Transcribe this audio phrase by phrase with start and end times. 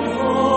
[0.00, 0.51] one.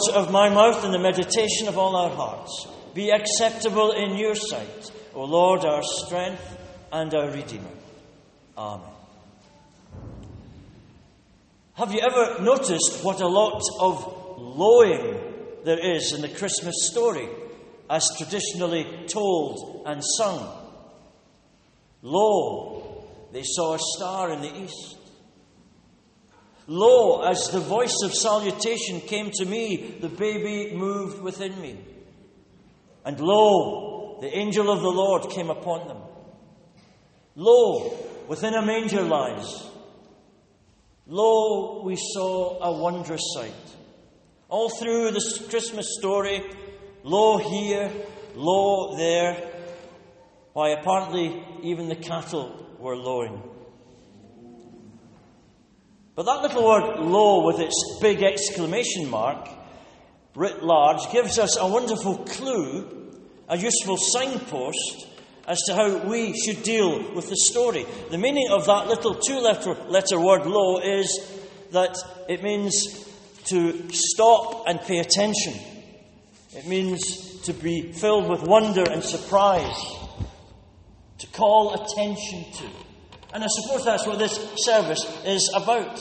[0.00, 4.34] Words of my mouth and the meditation of all our hearts be acceptable in your
[4.34, 6.58] sight, O Lord, our strength
[6.92, 7.70] and our Redeemer.
[8.56, 8.86] Amen.
[11.74, 15.20] Have you ever noticed what a lot of lowing
[15.64, 17.28] there is in the Christmas story
[17.88, 20.56] as traditionally told and sung?
[22.02, 24.96] Lo, they saw a star in the east.
[26.72, 31.76] Lo, as the voice of salutation came to me, the baby moved within me.
[33.04, 35.96] And lo, the angel of the Lord came upon them.
[37.34, 37.92] Lo,
[38.28, 39.66] within a manger lies.
[41.08, 43.76] Lo, we saw a wondrous sight.
[44.48, 46.40] All through this Christmas story,
[47.02, 47.90] lo here,
[48.36, 49.34] lo there,
[50.52, 53.42] why apparently even the cattle were lowing.
[56.20, 59.48] But that little word lo with its big exclamation mark,
[60.34, 63.16] writ large, gives us a wonderful clue,
[63.48, 65.06] a useful signpost
[65.48, 67.86] as to how we should deal with the story.
[68.10, 71.08] The meaning of that little two letter, letter word lo is
[71.70, 71.96] that
[72.28, 73.08] it means
[73.44, 75.54] to stop and pay attention.
[76.54, 79.82] It means to be filled with wonder and surprise,
[81.16, 82.89] to call attention to.
[83.32, 85.98] And I suppose that's what this service is about.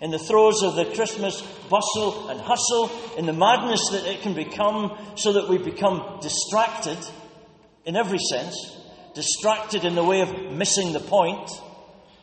[0.00, 4.34] In the throes of the Christmas bustle and hustle, in the madness that it can
[4.34, 6.98] become, so that we become distracted
[7.84, 8.56] in every sense,
[9.14, 11.50] distracted in the way of missing the point,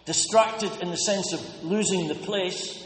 [0.06, 2.84] distracted in the sense of losing the place,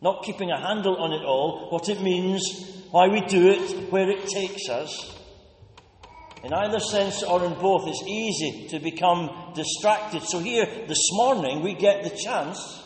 [0.00, 2.42] not keeping a handle on it all, what it means,
[2.90, 5.18] why we do it, where it takes us.
[6.44, 10.22] In either sense or in both, it's easy to become distracted.
[10.24, 12.82] So, here this morning, we get the chance,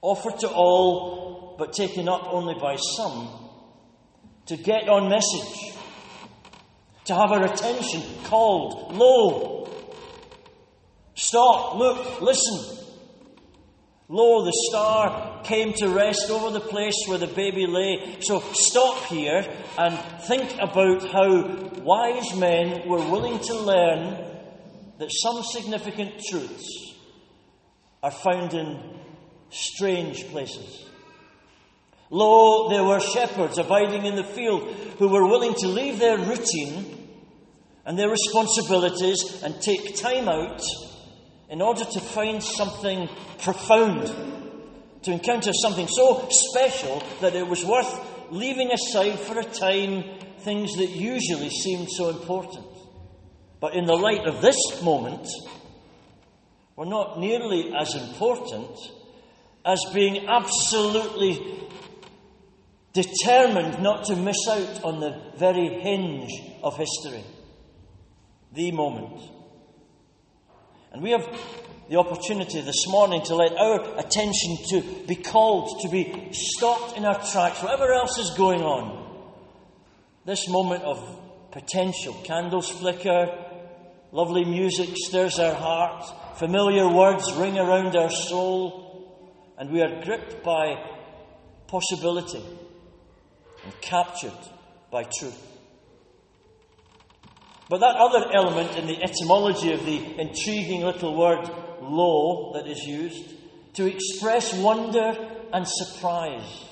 [0.00, 3.28] offered to all, but taken up only by some,
[4.46, 5.74] to get on message,
[7.04, 8.94] to have our attention called.
[8.94, 9.68] Lo!
[11.14, 12.87] Stop, look, listen.
[14.10, 18.16] Lo, the star came to rest over the place where the baby lay.
[18.20, 19.46] So stop here
[19.76, 24.24] and think about how wise men were willing to learn
[24.98, 26.94] that some significant truths
[28.02, 28.80] are found in
[29.50, 30.86] strange places.
[32.10, 37.08] Lo, there were shepherds abiding in the field who were willing to leave their routine
[37.84, 40.62] and their responsibilities and take time out
[41.48, 43.08] in order to find something
[43.42, 44.06] profound,
[45.02, 50.04] to encounter something so special that it was worth leaving aside for a time
[50.40, 52.66] things that usually seemed so important.
[53.60, 55.26] But in the light of this moment,
[56.76, 58.70] were not nearly as important
[59.64, 61.60] as being absolutely
[62.92, 66.30] determined not to miss out on the very hinge
[66.62, 67.24] of history,
[68.52, 69.37] the moment.
[70.92, 71.28] And we have
[71.88, 77.04] the opportunity this morning to let our attention to be called, to be stopped in
[77.04, 79.06] our tracks, whatever else is going on.
[80.24, 81.18] This moment of
[81.50, 82.14] potential.
[82.24, 83.26] Candles flicker,
[84.12, 90.42] lovely music stirs our heart, familiar words ring around our soul, and we are gripped
[90.42, 90.76] by
[91.66, 92.42] possibility
[93.64, 94.32] and captured
[94.90, 95.47] by truth.
[97.68, 101.50] But that other element in the etymology of the intriguing little word
[101.82, 103.34] lo that is used
[103.74, 105.14] to express wonder
[105.52, 106.64] and surprise.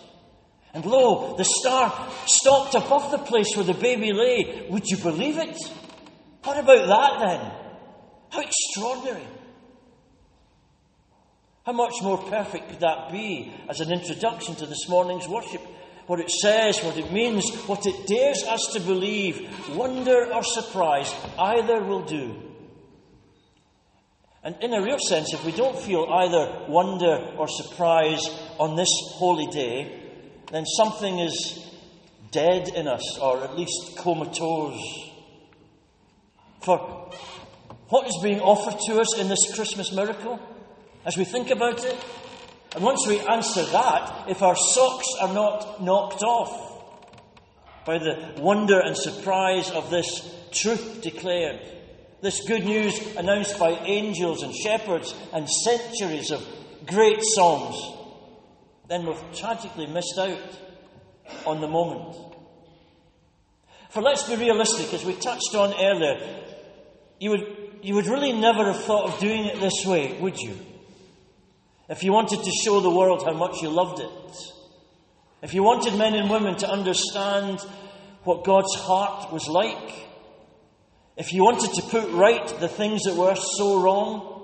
[0.72, 4.66] And lo, the star stopped above the place where the baby lay.
[4.70, 5.56] Would you believe it?
[6.44, 7.52] What about that then?
[8.30, 9.26] How extraordinary.
[11.64, 15.60] How much more perfect could that be as an introduction to this morning's worship?
[16.06, 21.12] What it says, what it means, what it dares us to believe, wonder or surprise,
[21.38, 22.42] either will do.
[24.44, 28.20] And in a real sense, if we don't feel either wonder or surprise
[28.60, 30.02] on this holy day,
[30.52, 31.68] then something is
[32.30, 35.10] dead in us, or at least comatose.
[36.60, 36.78] For
[37.88, 40.38] what is being offered to us in this Christmas miracle,
[41.04, 41.96] as we think about it,
[42.76, 46.84] and once we answer that, if our socks are not knocked off
[47.86, 51.58] by the wonder and surprise of this truth declared,
[52.20, 56.46] this good news announced by angels and shepherds and centuries of
[56.86, 57.76] great songs,
[58.88, 60.58] then we've tragically missed out
[61.46, 62.14] on the moment.
[63.88, 66.44] For let's be realistic, as we touched on earlier,
[67.20, 70.58] you would, you would really never have thought of doing it this way, would you?
[71.88, 74.36] If you wanted to show the world how much you loved it,
[75.42, 77.60] if you wanted men and women to understand
[78.24, 80.08] what God's heart was like,
[81.16, 84.36] if you wanted to put right the things that were so wrong,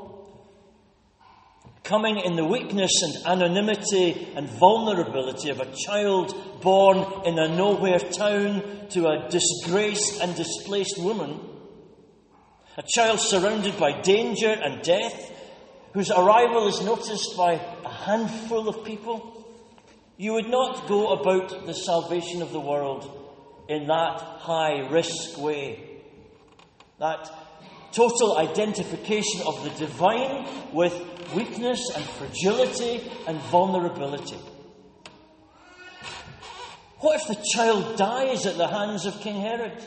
[1.83, 7.99] coming in the weakness and anonymity and vulnerability of a child born in a nowhere
[7.99, 11.41] town to a disgraced and displaced woman,
[12.79, 15.31] a child surrounded by danger and death,
[15.93, 17.55] whose arrival is noticed by
[17.85, 19.47] a handful of people,
[20.17, 23.19] you would not go about the salvation of the world
[23.69, 26.00] in that high risk way.
[26.99, 27.31] That
[27.93, 30.94] total identification of the divine with
[31.35, 34.39] weakness and fragility and vulnerability.
[37.00, 39.83] What if the child dies at the hands of King Herod?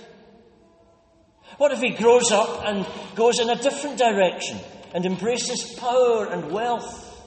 [1.57, 2.85] What if he grows up and
[3.15, 4.59] goes in a different direction?
[4.95, 7.21] And embraces power and wealth,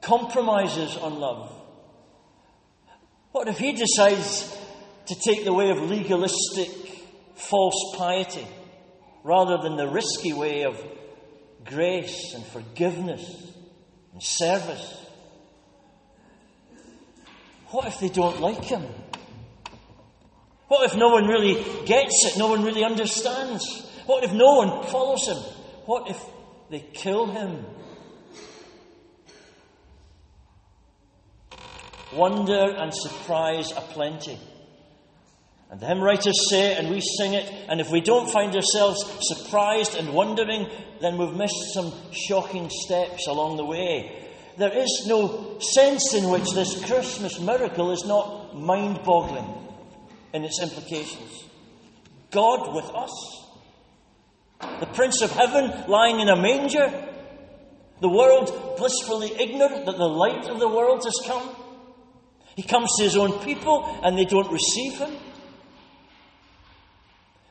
[0.00, 1.52] compromises on love?
[3.32, 4.58] What if he decides
[5.08, 6.70] to take the way of legalistic,
[7.34, 8.46] false piety
[9.22, 10.82] rather than the risky way of
[11.66, 13.52] grace and forgiveness
[14.14, 15.06] and service?
[17.72, 18.86] What if they don't like him?
[20.68, 22.38] What if no one really gets it?
[22.38, 23.86] No one really understands?
[24.06, 25.36] What if no one follows him?
[25.84, 26.39] What if
[26.70, 27.64] they kill him.
[32.12, 34.38] Wonder and surprise aplenty.
[35.70, 39.04] And the hymn writers say, and we sing it, and if we don't find ourselves
[39.20, 40.68] surprised and wondering,
[41.00, 44.28] then we've missed some shocking steps along the way.
[44.58, 49.46] There is no sense in which this Christmas miracle is not mind boggling
[50.34, 51.44] in its implications.
[52.32, 53.39] God with us.
[54.60, 57.08] The Prince of Heaven lying in a manger.
[58.00, 61.54] The world blissfully ignorant that the light of the world has come.
[62.56, 65.16] He comes to his own people and they don't receive him.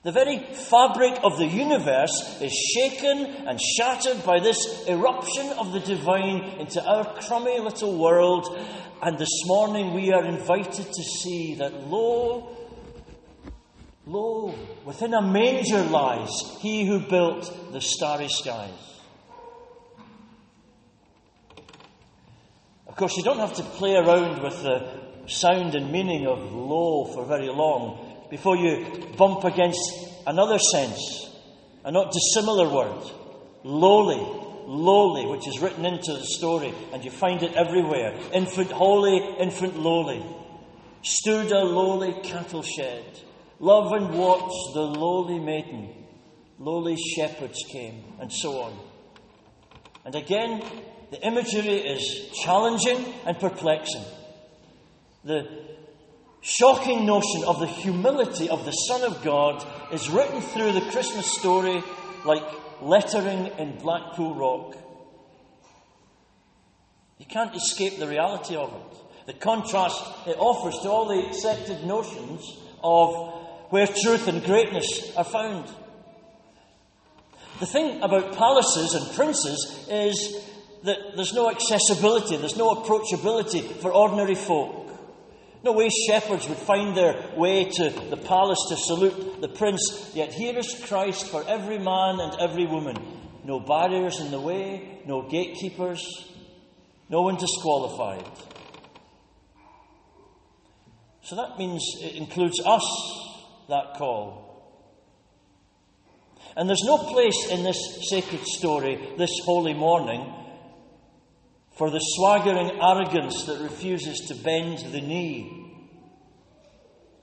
[0.02, 5.82] The very fabric of the universe is shaken and shattered by this eruption of the
[5.82, 8.58] divine into our crummy little world.
[9.02, 12.56] And this morning we are invited to see that, lo,
[14.10, 18.72] Lo, within a manger lies he who built the starry skies.
[22.88, 24.90] Of course, you don't have to play around with the
[25.28, 29.80] sound and meaning of lo for very long before you bump against
[30.26, 31.30] another sense,
[31.86, 33.04] a not dissimilar word
[33.64, 34.18] lowly,
[34.66, 38.18] lowly, which is written into the story, and you find it everywhere.
[38.34, 40.26] Infant holy, infant lowly.
[41.04, 43.06] Stood a lowly cattle shed.
[43.60, 45.94] Love and watch the lowly maiden,
[46.58, 48.80] lowly shepherds came, and so on.
[50.06, 50.64] And again,
[51.12, 54.06] the imagery is challenging and perplexing.
[55.26, 55.48] The
[56.42, 61.38] shocking notion of the humility of the Son of God is written through the Christmas
[61.38, 61.84] story
[62.24, 62.44] like
[62.82, 64.78] lettering in Blackpool Rock.
[67.18, 68.98] You can't escape the reality of it.
[69.28, 73.39] The contrast it offers to all the accepted notions of
[73.70, 75.70] where truth and greatness are found.
[77.60, 80.46] The thing about palaces and princes is
[80.84, 84.78] that there's no accessibility, there's no approachability for ordinary folk.
[85.62, 90.32] No way shepherds would find their way to the palace to salute the prince, yet
[90.32, 92.96] here is Christ for every man and every woman.
[93.44, 96.02] No barriers in the way, no gatekeepers,
[97.10, 98.26] no one disqualified.
[101.24, 103.19] So that means it includes us,
[103.70, 104.50] that call.
[106.56, 110.34] And there's no place in this sacred story, this holy morning,
[111.78, 115.60] for the swaggering arrogance that refuses to bend the knee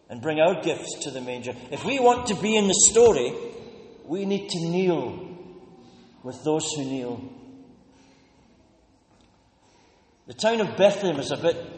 [0.08, 1.54] and bring our gifts to the manger.
[1.70, 3.34] If we want to be in the story,
[4.04, 5.36] we need to kneel
[6.22, 7.20] with those who kneel.
[10.26, 11.75] The town of Bethlehem is a bit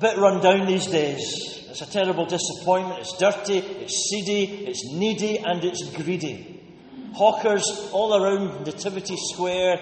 [0.00, 1.66] bit run down these days.
[1.68, 3.00] It's a terrible disappointment.
[3.00, 6.60] It's dirty, it's seedy, it's needy, and it's greedy.
[7.14, 9.80] Hawkers all around Nativity Square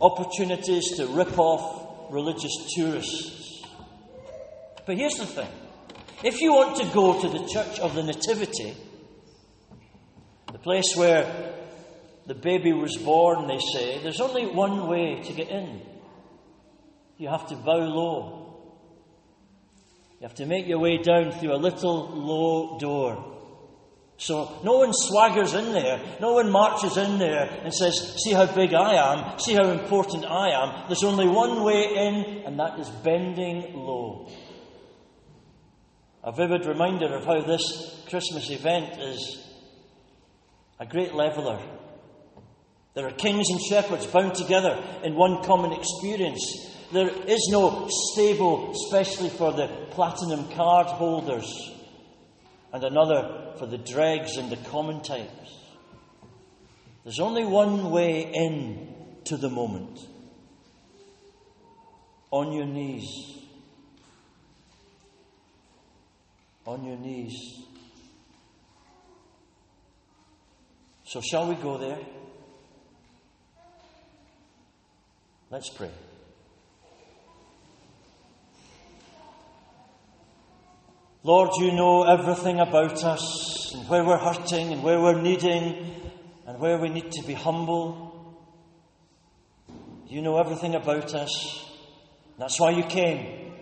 [0.00, 3.62] opportunities to rip off religious tourists.
[4.84, 5.48] But here's the thing
[6.22, 8.74] if you want to go to the Church of the Nativity,
[10.52, 11.54] the place where
[12.26, 15.80] the baby was born, they say, there's only one way to get in.
[17.18, 18.55] You have to bow low.
[20.20, 23.36] You have to make your way down through a little low door.
[24.18, 28.46] So no one swaggers in there, no one marches in there and says, See how
[28.46, 30.88] big I am, see how important I am.
[30.88, 34.30] There's only one way in, and that is bending low.
[36.24, 39.46] A vivid reminder of how this Christmas event is
[40.80, 41.60] a great leveller.
[42.94, 46.74] There are kings and shepherds bound together in one common experience.
[46.92, 51.72] There is no stable, especially for the platinum card holders
[52.72, 55.56] and another for the dregs and the common types.
[57.02, 59.98] There's only one way in to the moment
[62.30, 63.08] on your knees.
[66.66, 67.62] On your knees.
[71.04, 71.98] So, shall we go there?
[75.50, 75.90] Let's pray.
[81.26, 85.92] Lord, you know everything about us and where we're hurting and where we're needing
[86.46, 88.38] and where we need to be humble.
[90.06, 91.68] You know everything about us.
[92.38, 93.54] That's why you came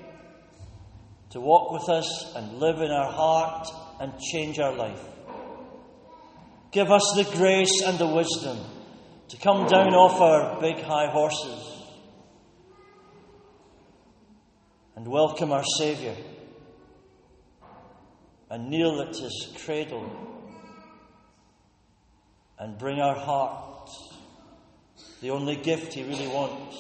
[1.30, 3.66] to walk with us and live in our heart
[3.99, 5.02] and change our life.
[6.71, 8.59] Give us the grace and the wisdom
[9.28, 11.83] to come down off our big high horses
[14.97, 16.14] and welcome our Saviour
[18.50, 20.42] and kneel at his cradle
[22.58, 23.90] and bring our heart,
[25.20, 26.76] the only gift he really wants.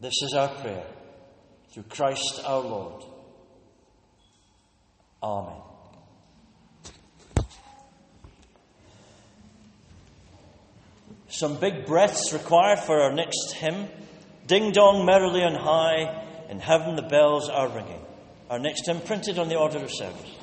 [0.00, 0.86] This is our prayer
[1.72, 3.04] through Christ our Lord.
[5.22, 5.60] Amen.
[11.28, 13.88] Some big breaths required for our next hymn.
[14.50, 18.04] Ding dong merrily on high, in heaven the bells are ringing.
[18.50, 20.34] Our next hymn printed on the order of service.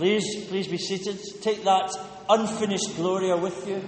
[0.01, 1.19] Please, please be seated.
[1.41, 1.91] Take that
[2.29, 3.81] unfinished gloria with you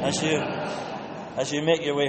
[0.00, 2.08] as you, as you make your way